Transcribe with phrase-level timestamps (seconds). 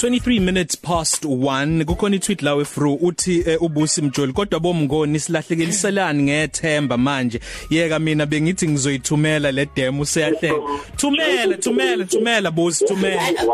[0.00, 6.22] 23 minutes past 1 kukhona itweet lawe through uthi uh, ubusi mjoli kodwa bomngoni silahlekeliselani
[6.22, 10.54] ngethemba manje yeka mina bengithi ngizoyithumela le demo useyahleka
[10.96, 13.44] thumela thumela thumela busi thumela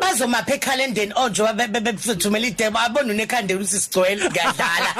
[0.00, 4.94] bazomapha ekhalendeni onje bebethumela idemo abona unekhande usisigcwele ngadala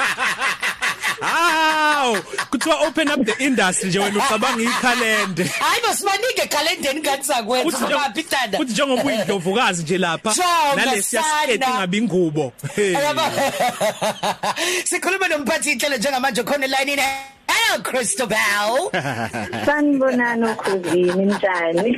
[2.15, 5.43] Haw kuthiwa open up the industry nje wena ucabanga ikhalende.
[5.43, 10.35] Hayi bosibanike ekhalendeni ngathi sakwethu ngaphi tanda futhi njengoba uyindlovukazi nje lapha
[10.75, 12.53] nalesiya skate ingabi ingubo.
[14.89, 17.03] Sikhuluma nomphathi inhlelo njengamanje khona line ine
[17.67, 18.89] Hello Christabel.
[19.65, 21.97] Sanibonani ukhuzini njani?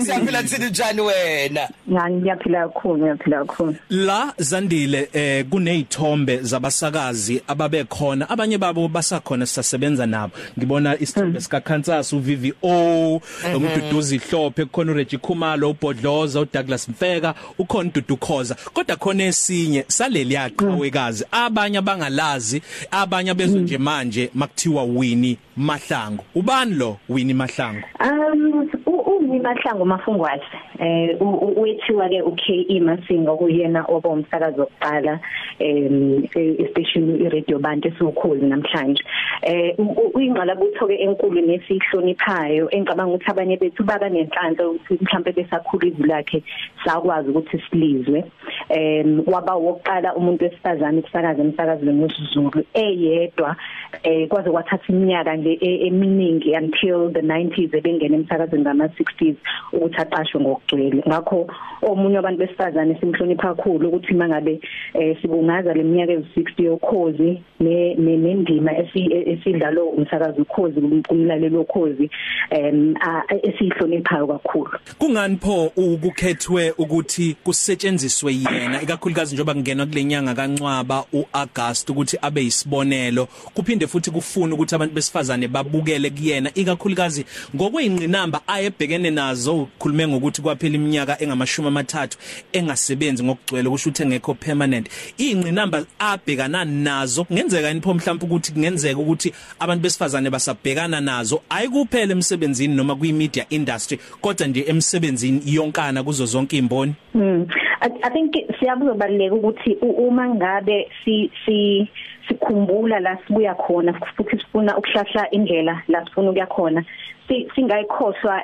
[0.00, 1.68] Siyaphila thina njani wena?
[1.90, 3.74] Ngani ngiyaphila kakhulu ngiyaphila kakhulu.
[3.90, 10.32] La Zandile eh kunezithombe zabasakazi ababe khona abanye babo basakhona sisasebenza nabo.
[10.58, 13.20] Ngibona isithombe sika Kansas uVVO,
[13.56, 18.56] uMduduzi Hlophe kukhona uReggie Khumalo, uBodloza, uDouglas Mfeka, ukhona Dudu Khoza.
[18.72, 26.24] Kodwa khona esinye saleli yaqhawekazi abanye abangalazi, abanye bezwe nje manje makuthiwa Winnie Mahlangu?
[26.34, 27.82] Ubani lo Winnie Mahlangu?
[28.00, 30.44] Um uWinnie Mahlangu mafungwazi
[30.78, 35.20] eh wethiwa ke uKE Masinga okuyena oba umsakazo wokuqala
[35.58, 39.02] em especially iradio bantu esikhulu namhlanje.
[39.42, 39.74] Eh
[40.14, 46.42] uyingqalabutho ke enkulu nesihloniphayo engicabanga ukuthi abanye bethu baba nenhlanhla ukuthi mhlambe besakhula izwi lakhe
[46.84, 48.24] sakwazi ukuthi silizwe.
[48.68, 53.56] Em waba wokuqala umuntu wesifazane ukusakaza emsakazweni wesiZulu eyedwa
[54.02, 59.36] eh kwaze kwathatha iminyaka nje e, eminingi until the 90s ebengena emsakazweni ngama 60s
[59.72, 61.46] ukuthi aqashwe ngokugcwele ngakho
[61.82, 64.60] omunye abantu besifazane simhlonipha kakhulu ukuthi mangabe
[64.94, 72.10] eh, sibungaza leminyaka ewu60 yokhozi nendima esidlalo umsakazo ukhozi kumlalelo ukhozi
[72.50, 72.94] em
[73.42, 74.70] esihloniphayo kakhulu.
[74.98, 78.82] Kungani pho ukukhethwe ukuthi kusetshenziswe yena?
[78.82, 85.48] Ikakhulukazi njoba kungenwa kulenyanga kancwaba uAugust ukuthi abe isibonelo kuphinde futhi kufuna ukuthi abantu besifazane
[85.48, 86.50] babukele kuyena.
[86.54, 87.24] Ikakhulukazi
[87.56, 92.18] ngokweinqinamba ayebhekene nazo ukhulume ngokuthi kwaphela iminyaka engamashumi amathathu
[92.52, 94.88] engasebenzi ngokugcwele kusho ukuthi engekho permanent.
[95.18, 101.42] Ingqinamba abhekana nazo kungenzeka inipho mhlawumbe ukuthi kungenzeka ukuthi abantu besifazane basabhekana nazo?
[101.50, 107.46] Ayikuphela emsebenzini noma kwi media industry kodwa nje emsebenzini yonkana kuzo zonke imboni mm
[107.80, 111.88] i, I think siyabuzobaleka ukuthi uma ngabe si si
[112.28, 116.84] sikhumbula la sibuya khona futhi sifuna ukuhlahla indlela la sifuna ukuya khona
[117.28, 118.42] singayikhohlwa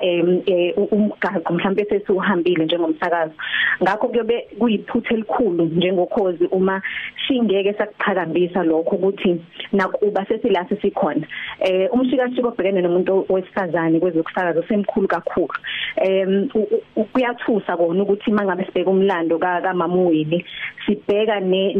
[0.91, 3.33] umgaqo mhlawumbe sesiuhambile njengomsakazo.
[3.83, 6.83] Ngakho kuyobe kuyiphutha elikhulu njengokhozi uma
[7.27, 9.41] singeke sakuphakambisa lokho ukuthi
[9.73, 11.27] nakuba sesilase sikhona.
[11.61, 15.55] Eh umshikashiko obhekene nomuntu wesifazane kwezokusakaza semkhulu kakhulu.
[15.97, 16.49] Em
[17.13, 20.45] kuyathusa kona ukuthi mangabe sibheka umlando kaMamuwini
[20.87, 21.75] sibheka ne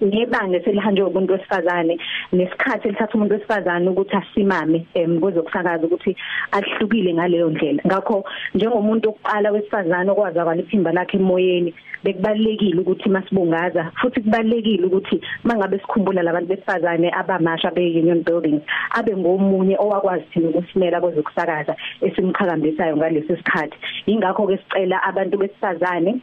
[0.00, 1.98] nebanga selihanjwe umuntu wesifazane
[2.32, 6.05] nesikhathi elithatha umuntu wesifazane ukuthi asimame em kwezokusakaza ukuthi
[6.52, 7.82] ahlukile ngaleyo ndlela.
[7.86, 8.24] Ngakho
[8.54, 11.74] njengomuntu oqala wesifazane okwazi akwaliphimba lakhe emoyeni
[12.04, 19.76] bekubalekile ukuthi masibungaza futhi kubalekile ukuthi mangabe sikhumbula labantu besifazane abamasha be-union buildings abe ngomunye
[19.78, 23.76] owakwazi thina ukusimela kwezokusakaza esimqhakambisayo ngalesi sikhathi.
[24.06, 26.20] Ingakho ke sicela abantu besifazane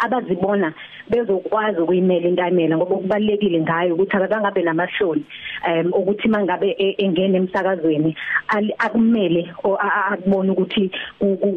[0.00, 0.72] abazibona
[1.10, 5.24] bezokwazi ukuyimela intamela ngoba kubalekile ngayo ukuthi akabangabe namahloni
[5.68, 8.16] um ukuthi mangabe engene emsakazweni
[8.78, 9.52] akumele
[10.10, 10.90] akubona ukuthi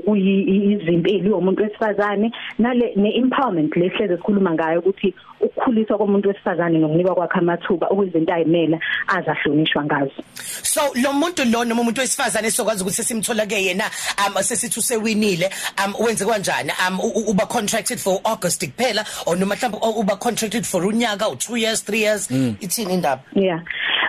[0.06, 7.88] kuyizimpilo yomuntu wesifazane nale neempowerment lehleze sikhuluma ngayo ukuthi ukukhuliswa komuntu wesifazane nokunikwa kwakhe amathuba
[7.88, 10.22] okuzinto ayimela azahlonishwa ngazo.
[10.64, 13.86] So lo muntu lo noma umuntu wesifazane sokwazi ukuthi simthola ke yena
[14.26, 15.50] um sesithi usewinile
[15.84, 16.72] um wenze kanjani?
[16.88, 21.56] Um uba contracted for August kuphela or noma mhlawumbe uba contracted for unyaka or 2
[21.56, 23.22] years 3 years ithini indaba?
[23.34, 23.62] Yeah.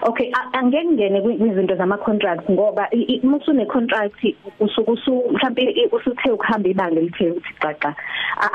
[0.03, 2.89] Okay angeke ngene kwizinto zama contracts ngoba
[3.23, 4.25] musune contract
[4.61, 7.95] usuku usu mhlawumbe usuthe ukuhamba ibanga elithe ukuthi xaxa.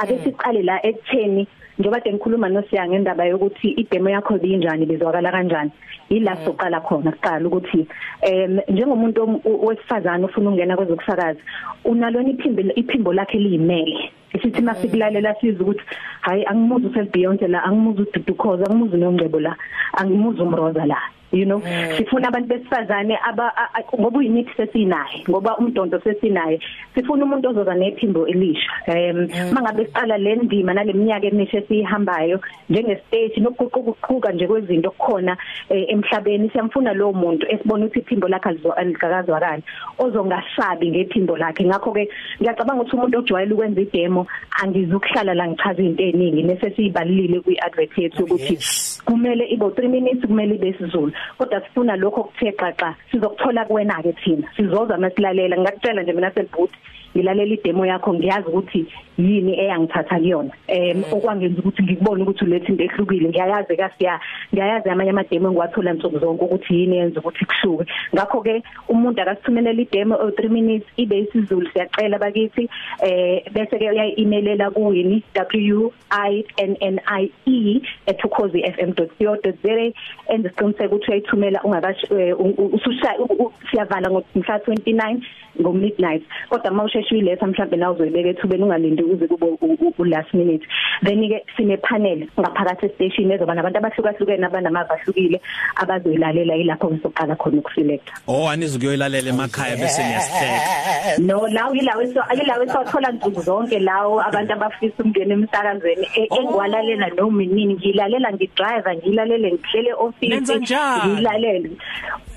[0.02, 1.48] Ake siqale la ekutheni
[1.80, 5.72] njengoba ngikhuluma nosiyanga indaba yokuthi idemo yakho binjani bizwakala kanjani
[6.10, 7.88] ila soqala khona kuqala ukuthi
[8.22, 11.40] em njengomuntu wesifazana ufuna ukungena kwezokusakaza
[11.86, 14.12] unalona iphimbo iphimbo lakhe liyimele.
[14.34, 15.84] Isithi masikulalela sizwe ukuthi
[16.22, 19.56] hayi angimuzi uSel Beyonce la angimuzi uDudu Khoza angimuzi noNgcebo la
[19.94, 20.98] angimuzi uMroza la.
[21.32, 21.62] You know
[21.98, 26.60] sifuna abantu besifazane aba a- a- ngoba uyimithi sesinaye ngoba umdonto sesinaye
[26.96, 28.72] sifuna umuntu ozoza nephimbo elisha.
[28.88, 32.40] Em mangabe siqala le ndima naleminyaka emisha esihambayo
[32.70, 35.38] njenge stage nokuquququka nje kwezinto kukhona
[35.70, 39.64] eh, emhlabeni siyamfuna lo muntu esibona ukuthi iphimbo lakhe alizo- alikakazwakali
[40.00, 41.64] ozongasabi ngephimbo lakhe.
[41.66, 42.10] Ngakho ke
[42.42, 44.28] ngiyacabanga ukuthi umuntu ojwayele ukwenza idemo
[44.64, 48.58] angizukuhlala la ngichaza izinto eziningi nese siyibalile kwi advert yethu ukuthi
[49.06, 51.12] kumele ibe 3 minutes kumele ibe isizulu.
[51.38, 54.48] Kodwa sifuna lokho kuthe xaxa sizokuthola kuwena ke thina.
[54.56, 56.74] Sizoza masilalela ngakutshela nje mina selbooth
[57.18, 58.86] ngilalela idemo yakho ngiyazi ukuthi
[59.18, 60.52] yini eyangithatha kuyona.
[60.68, 63.30] Em okwangenza ukuthi ngikubone ukuthi ulethe into ehlukile.
[63.30, 64.20] Ngiyayazi kasiya
[64.54, 67.86] ngiyayazi amanye amademo engiwathola nsuku zonke ukuthi yini yenza ukuthi kuhluke.
[68.14, 71.68] Ngakho ke umuntu akasithumelela idemo o 3 minutes ibe isizulu.
[71.74, 72.70] Siyacela bakithi
[73.02, 77.82] eh bese ke uyayi-emailela kuwini w i n n i e
[78.24, 79.94] @ukhozifm.co.za
[80.30, 85.22] enze isiqiniseko ukuthi uyayithumela ungakash eh, u- u- usushaya u- u- siyavala ngomhla 29
[85.62, 90.04] ngo midnight kodwa mawusheshe uyiletha mhlawumbe nawe uzoyibeka ethubeni ungalindi uze kube u- u- u
[90.06, 90.66] last minute.
[91.04, 95.42] Then ke sine panel ngaphakathi estation ezoba nabantu abahlukahlukene abanamava ahlukile
[95.76, 101.20] abazoyilalela yilapho ngisoqala khona ukuselecta oh anizukuyoyilalela emakhaya bese niyasihleka.
[101.20, 107.08] No lawo yilawo eso yilawo esothola nsuku zonke lawo abantu abafisa umngena emsakazweni e- engwalalela
[107.18, 107.74] noma inini.
[107.78, 111.14] Ngilalela ngidriver ngilalele ngihlele office Nenza njani?
[111.14, 111.70] ngilalele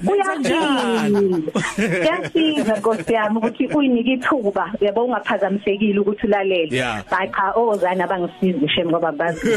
[0.03, 1.43] Nenza njani?
[1.77, 4.73] kuyasiza nkosi yami ukuthi uyinika ithuba.
[4.81, 6.77] Yabo ungaphazamisekile ukuthi ulalele.
[6.77, 7.05] Yeah.
[7.11, 9.41] hayi cha ozana abangisizi shem ngoba bazi.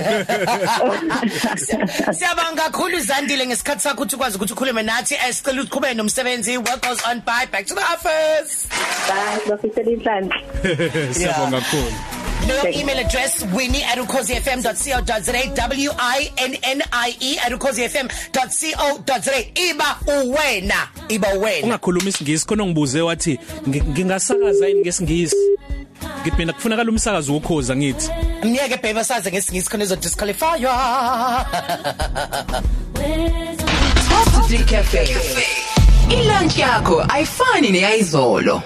[2.17, 5.15] Siyabonga kakhulu Zandile ngesikhathi sakho ukuthi ukwazi ukuthi ukhulume nathi.
[5.15, 6.57] Esicela uqhubeke nomsebenzi.
[6.57, 8.67] Work goes on bye back to the office.
[9.07, 10.35] Bye bafisela inhlanhla
[11.15, 12.12] siyabonga kakhulu.
[12.47, 15.31] Leyo email address winnie@ukhozifm.co.za
[15.69, 19.31] w i n n i e @ukhozifm.co.za
[19.69, 21.65] iba uwena iba uwena.
[21.65, 25.35] Ungakhuluma isingisi khona ngibuze wathi "Ngi- ngingasakaza yini ngesingisi?
[26.21, 28.09] Ngithi mina kufunakala umsakazo wokhoza ngithi.
[28.43, 30.59] Mnyeke baby saze ngesingisi khona izo disqualify
[34.09, 35.15] Top Cafe.
[36.09, 38.61] Ilunch yakho ayifani neyizolo.